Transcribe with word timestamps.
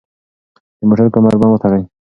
د 0.77 0.79
موټر 0.87 1.07
کمربند 1.13 1.51
وتړئ. 1.53 1.83